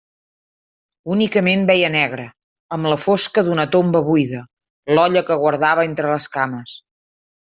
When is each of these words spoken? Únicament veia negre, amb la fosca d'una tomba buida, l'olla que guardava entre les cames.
Únicament 1.15 1.65
veia 1.71 1.91
negre, 1.95 2.25
amb 2.77 2.89
la 2.93 2.97
fosca 3.03 3.43
d'una 3.49 3.67
tomba 3.75 4.03
buida, 4.09 4.41
l'olla 4.95 5.25
que 5.29 5.39
guardava 5.45 5.87
entre 5.91 6.13
les 6.15 6.29
cames. 6.37 6.75